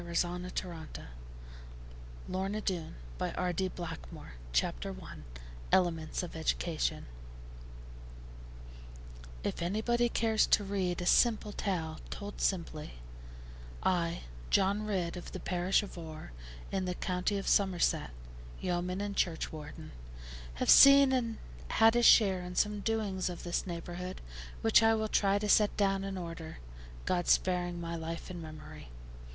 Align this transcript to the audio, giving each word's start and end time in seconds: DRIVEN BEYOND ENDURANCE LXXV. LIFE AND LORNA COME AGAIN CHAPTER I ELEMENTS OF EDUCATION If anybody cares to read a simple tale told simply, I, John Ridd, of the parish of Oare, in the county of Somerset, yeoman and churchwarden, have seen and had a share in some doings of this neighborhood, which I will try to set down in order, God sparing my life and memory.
DRIVEN 0.03 0.41
BEYOND 0.41 0.43
ENDURANCE 0.97 0.97
LXXV. 0.97 0.99
LIFE 2.27 2.97
AND 3.21 3.35
LORNA 3.59 3.67
COME 3.69 3.87
AGAIN 3.99 4.25
CHAPTER 4.51 4.95
I 4.99 5.15
ELEMENTS 5.71 6.23
OF 6.23 6.35
EDUCATION 6.35 7.05
If 9.43 9.61
anybody 9.61 10.09
cares 10.09 10.47
to 10.47 10.63
read 10.63 11.03
a 11.03 11.05
simple 11.05 11.51
tale 11.51 11.99
told 12.09 12.41
simply, 12.41 12.93
I, 13.83 14.21
John 14.49 14.87
Ridd, 14.87 15.15
of 15.17 15.33
the 15.33 15.39
parish 15.39 15.83
of 15.83 15.95
Oare, 15.99 16.31
in 16.71 16.85
the 16.85 16.95
county 16.95 17.37
of 17.37 17.47
Somerset, 17.47 18.09
yeoman 18.59 19.01
and 19.01 19.15
churchwarden, 19.15 19.91
have 20.55 20.71
seen 20.71 21.11
and 21.13 21.37
had 21.67 21.95
a 21.95 22.01
share 22.01 22.41
in 22.41 22.55
some 22.55 22.79
doings 22.79 23.29
of 23.29 23.43
this 23.43 23.67
neighborhood, 23.67 24.19
which 24.61 24.81
I 24.81 24.95
will 24.95 25.07
try 25.09 25.37
to 25.37 25.47
set 25.47 25.77
down 25.77 26.03
in 26.03 26.17
order, 26.17 26.57
God 27.05 27.27
sparing 27.27 27.79
my 27.79 27.95
life 27.95 28.31
and 28.31 28.41
memory. 28.41 28.89